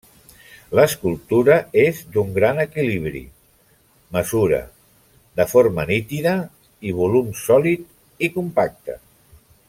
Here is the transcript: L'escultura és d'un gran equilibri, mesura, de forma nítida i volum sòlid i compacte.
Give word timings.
L'escultura 0.77 1.57
és 1.81 1.99
d'un 2.15 2.31
gran 2.37 2.61
equilibri, 2.63 3.21
mesura, 4.19 4.61
de 5.41 5.45
forma 5.55 5.85
nítida 5.93 6.33
i 6.93 6.99
volum 7.05 7.29
sòlid 7.47 7.89
i 8.29 8.37
compacte. 8.41 8.97